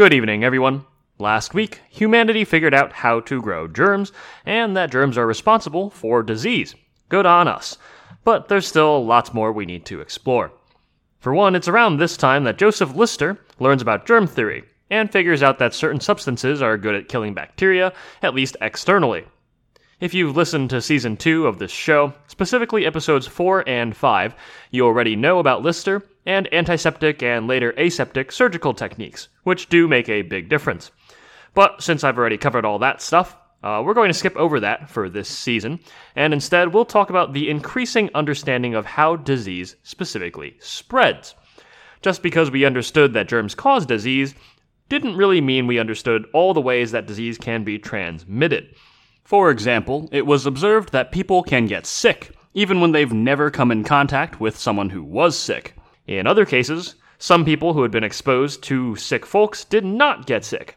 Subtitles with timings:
[0.00, 0.86] Good evening, everyone.
[1.18, 4.12] Last week, humanity figured out how to grow germs,
[4.46, 6.74] and that germs are responsible for disease.
[7.10, 7.76] Good on us.
[8.24, 10.52] But there's still lots more we need to explore.
[11.18, 15.42] For one, it's around this time that Joseph Lister learns about germ theory and figures
[15.42, 19.26] out that certain substances are good at killing bacteria, at least externally.
[20.00, 24.34] If you've listened to season 2 of this show, specifically episodes 4 and 5,
[24.70, 30.08] you already know about Lister and antiseptic and later aseptic surgical techniques, which do make
[30.08, 30.90] a big difference.
[31.54, 34.88] But since I've already covered all that stuff, uh, we're going to skip over that
[34.88, 35.80] for this season,
[36.16, 41.34] and instead we'll talk about the increasing understanding of how disease specifically spreads.
[42.00, 44.34] Just because we understood that germs cause disease
[44.88, 48.74] didn't really mean we understood all the ways that disease can be transmitted.
[49.24, 53.70] For example, it was observed that people can get sick even when they've never come
[53.70, 55.74] in contact with someone who was sick.
[56.10, 60.44] In other cases, some people who had been exposed to sick folks did not get
[60.44, 60.76] sick.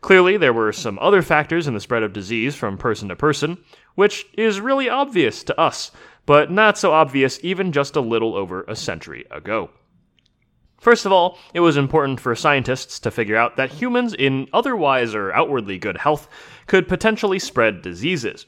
[0.00, 3.58] Clearly, there were some other factors in the spread of disease from person to person,
[3.94, 5.92] which is really obvious to us,
[6.26, 9.70] but not so obvious even just a little over a century ago.
[10.80, 15.14] First of all, it was important for scientists to figure out that humans in otherwise
[15.14, 16.28] or outwardly good health
[16.66, 18.46] could potentially spread diseases.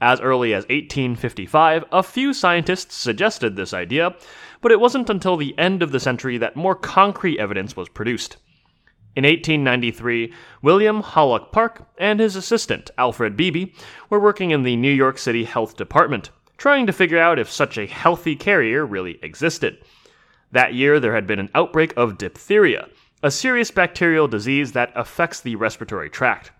[0.00, 4.16] As early as 1855, a few scientists suggested this idea,
[4.62, 8.38] but it wasn't until the end of the century that more concrete evidence was produced.
[9.14, 13.72] In 1893, William Hallock Park and his assistant, Alfred Beebe,
[14.08, 17.76] were working in the New York City Health Department, trying to figure out if such
[17.76, 19.84] a healthy carrier really existed.
[20.52, 22.88] That year, there had been an outbreak of diphtheria,
[23.22, 26.52] a serious bacterial disease that affects the respiratory tract.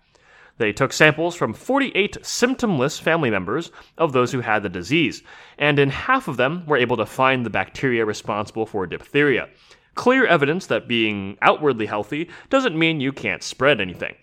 [0.61, 5.23] They took samples from 48 symptomless family members of those who had the disease,
[5.57, 9.49] and in half of them were able to find the bacteria responsible for diphtheria.
[9.95, 14.13] Clear evidence that being outwardly healthy doesn't mean you can't spread anything.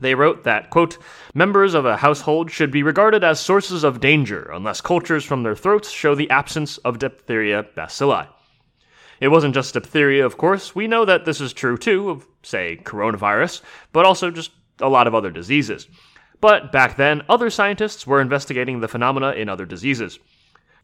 [0.00, 0.98] They wrote that, quote,
[1.32, 5.56] members of a household should be regarded as sources of danger unless cultures from their
[5.56, 8.28] throats show the absence of diphtheria bacilli.
[9.18, 10.74] It wasn't just diphtheria, of course.
[10.74, 13.62] We know that this is true too of, say, coronavirus,
[13.92, 15.88] but also just a lot of other diseases.
[16.40, 20.18] But back then, other scientists were investigating the phenomena in other diseases.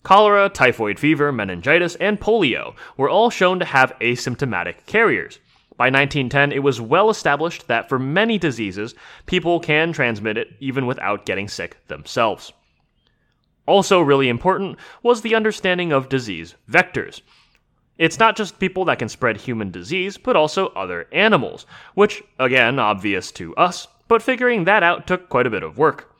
[0.02, 5.38] Cholera, typhoid fever, meningitis, and polio were all shown to have asymptomatic carriers.
[5.76, 8.94] By 1910, it was well established that for many diseases,
[9.26, 12.52] people can transmit it even without getting sick themselves.
[13.66, 17.22] Also, really important was the understanding of disease vectors.
[17.96, 22.78] It's not just people that can spread human disease, but also other animals, which, again,
[22.78, 26.12] obvious to us, but figuring that out took quite a bit of work.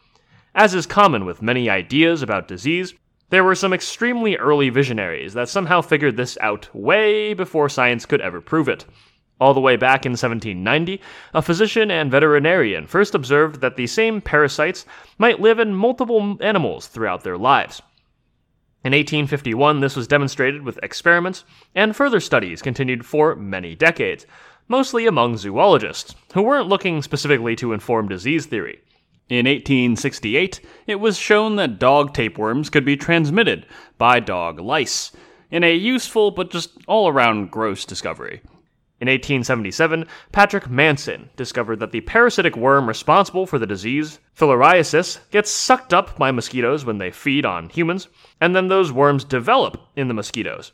[0.55, 2.95] As is common with many ideas about disease,
[3.31, 8.21] there were some extremely early visionaries that somehow figured this out way before science could
[8.21, 8.85] ever prove it.
[9.41, 11.01] All the way back in 1790,
[11.35, 14.87] a physician and veterinarian first observed that the same parasites
[15.19, 17.83] might live in multiple animals throughout their lives.
[18.85, 24.27] In 1851, this was demonstrated with experiments, and further studies continued for many decades,
[24.69, 28.83] mostly among zoologists, who weren't looking specifically to inform disease theory.
[29.31, 33.65] In 1868, it was shown that dog tapeworms could be transmitted
[33.97, 35.13] by dog lice,
[35.51, 38.43] in a useful but just all around gross discovery.
[39.05, 45.51] In 1877, Patrick Manson discovered that the parasitic worm responsible for the disease, filariasis, gets
[45.51, 48.09] sucked up by mosquitoes when they feed on humans,
[48.41, 50.73] and then those worms develop in the mosquitoes.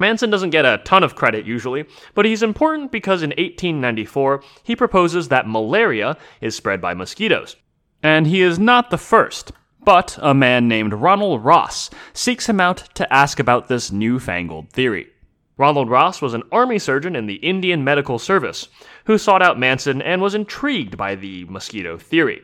[0.00, 1.84] Manson doesn't get a ton of credit usually,
[2.16, 7.54] but he's important because in 1894 he proposes that malaria is spread by mosquitoes.
[8.02, 9.52] And he is not the first,
[9.84, 15.10] but a man named Ronald Ross seeks him out to ask about this newfangled theory.
[15.60, 18.70] Ronald Ross was an army surgeon in the Indian Medical Service
[19.04, 22.40] who sought out Manson and was intrigued by the mosquito theory.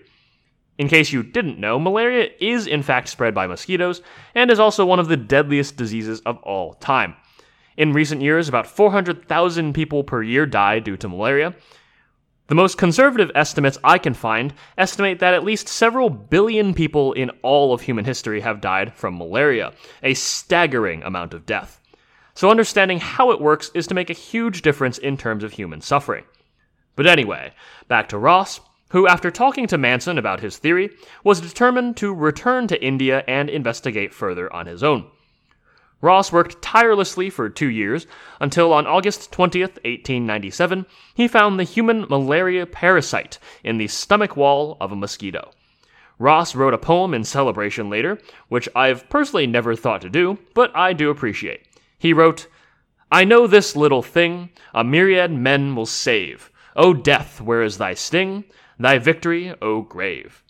[0.76, 4.02] In case you didn't know, malaria is in fact spread by mosquitoes
[4.34, 7.16] and is also one of the deadliest diseases of all time.
[7.78, 11.54] In recent years, about 400,000 people per year die due to malaria.
[12.48, 17.30] The most conservative estimates I can find estimate that at least several billion people in
[17.40, 21.80] all of human history have died from malaria, a staggering amount of death.
[22.36, 25.80] So understanding how it works is to make a huge difference in terms of human
[25.80, 26.24] suffering.
[26.94, 27.54] But anyway,
[27.88, 28.60] back to Ross,
[28.90, 30.90] who, after talking to Manson about his theory,
[31.24, 35.06] was determined to return to India and investigate further on his own.
[36.02, 38.06] Ross worked tirelessly for two years
[38.38, 40.84] until on August 20th, 1897,
[41.14, 45.52] he found the human malaria parasite in the stomach wall of a mosquito.
[46.18, 48.18] Ross wrote a poem in celebration later,
[48.48, 51.62] which I've personally never thought to do, but I do appreciate.
[51.98, 52.46] He wrote,
[53.10, 57.94] I know this little thing a myriad men will save, O death, where is thy
[57.94, 58.44] sting?
[58.78, 60.42] Thy victory, O grave.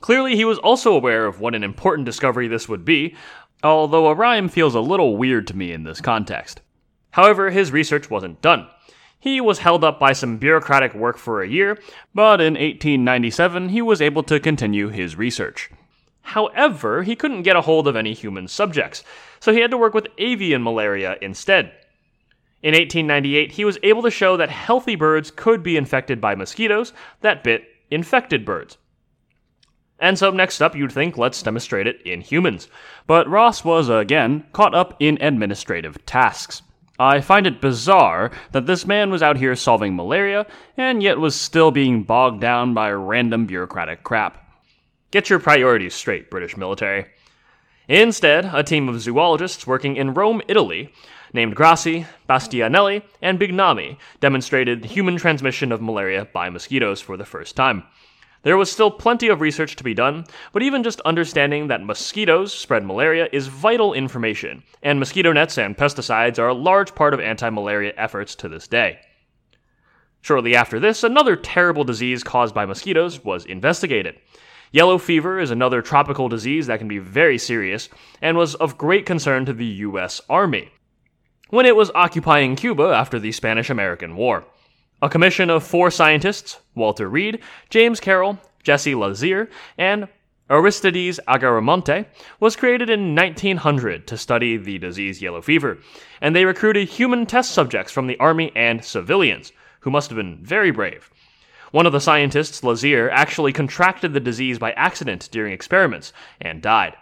[0.00, 3.14] Clearly, he was also aware of what an important discovery this would be,
[3.62, 6.62] although a rhyme feels a little weird to me in this context.
[7.10, 8.66] However, his research wasn't done.
[9.18, 11.78] He was held up by some bureaucratic work for a year,
[12.14, 15.70] but in 1897 he was able to continue his research.
[16.30, 19.02] However, he couldn't get a hold of any human subjects,
[19.40, 21.72] so he had to work with avian malaria instead.
[22.62, 26.92] In 1898, he was able to show that healthy birds could be infected by mosquitoes
[27.22, 28.78] that bit infected birds.
[29.98, 32.68] And so, next up, you'd think, let's demonstrate it in humans.
[33.08, 36.62] But Ross was, again, caught up in administrative tasks.
[36.96, 41.34] I find it bizarre that this man was out here solving malaria, and yet was
[41.34, 44.39] still being bogged down by random bureaucratic crap.
[45.10, 47.06] Get your priorities straight, British military.
[47.88, 50.92] Instead, a team of zoologists working in Rome, Italy,
[51.32, 57.56] named Grassi, Bastianelli, and Bignami, demonstrated human transmission of malaria by mosquitoes for the first
[57.56, 57.82] time.
[58.42, 62.54] There was still plenty of research to be done, but even just understanding that mosquitoes
[62.54, 67.20] spread malaria is vital information, and mosquito nets and pesticides are a large part of
[67.20, 69.00] anti malaria efforts to this day.
[70.22, 74.16] Shortly after this, another terrible disease caused by mosquitoes was investigated.
[74.72, 77.88] Yellow fever is another tropical disease that can be very serious
[78.22, 80.70] and was of great concern to the US Army
[81.48, 84.44] when it was occupying Cuba after the Spanish American War.
[85.02, 90.06] A commission of four scientists, Walter Reed, James Carroll, Jesse Lazear, and
[90.48, 92.06] Aristides Agramonte,
[92.38, 95.78] was created in 1900 to study the disease yellow fever,
[96.20, 100.38] and they recruited human test subjects from the army and civilians, who must have been
[100.44, 101.10] very brave.
[101.70, 106.96] One of the scientists, Lazear, actually contracted the disease by accident during experiments and died.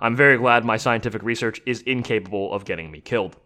[0.00, 3.36] I'm very glad my scientific research is incapable of getting me killed.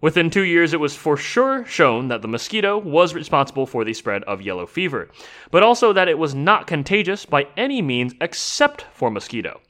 [0.00, 3.94] Within two years, it was for sure shown that the mosquito was responsible for the
[3.94, 5.08] spread of yellow fever,
[5.50, 9.60] but also that it was not contagious by any means except for mosquito.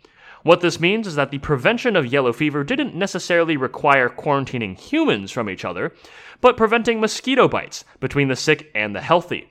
[0.42, 5.30] What this means is that the prevention of yellow fever didn't necessarily require quarantining humans
[5.30, 5.92] from each other,
[6.40, 9.50] but preventing mosquito bites between the sick and the healthy.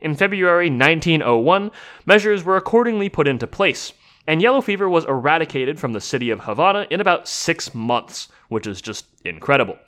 [0.00, 1.70] In February 1901,
[2.06, 3.92] measures were accordingly put into place,
[4.26, 8.66] and yellow fever was eradicated from the city of Havana in about six months, which
[8.66, 9.78] is just incredible.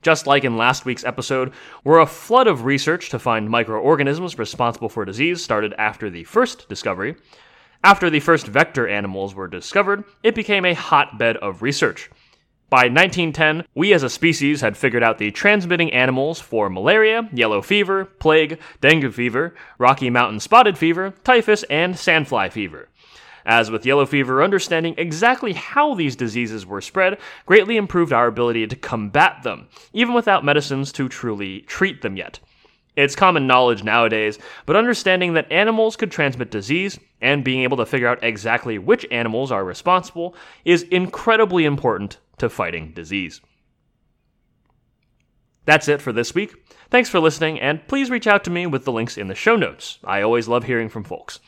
[0.00, 1.52] Just like in last week's episode,
[1.82, 6.68] where a flood of research to find microorganisms responsible for disease started after the first
[6.68, 7.16] discovery,
[7.82, 12.10] after the first vector animals were discovered, it became a hotbed of research.
[12.74, 17.62] By 1910, we as a species had figured out the transmitting animals for malaria, yellow
[17.62, 22.88] fever, plague, dengue fever, Rocky Mountain spotted fever, typhus, and sandfly fever.
[23.46, 28.66] As with yellow fever, understanding exactly how these diseases were spread greatly improved our ability
[28.66, 32.40] to combat them, even without medicines to truly treat them yet.
[32.96, 37.86] It's common knowledge nowadays, but understanding that animals could transmit disease and being able to
[37.86, 40.34] figure out exactly which animals are responsible
[40.64, 43.40] is incredibly important to fighting disease.
[45.66, 46.54] That's it for this week.
[46.90, 49.56] Thanks for listening, and please reach out to me with the links in the show
[49.56, 49.98] notes.
[50.04, 51.40] I always love hearing from folks.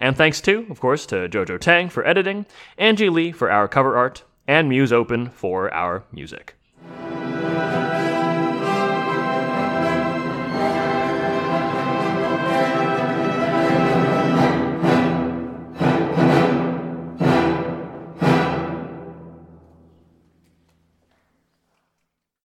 [0.00, 2.46] And thanks too, of course, to Jojo Tang for editing,
[2.78, 6.56] Angie Lee for our cover art, and Musopen for our music.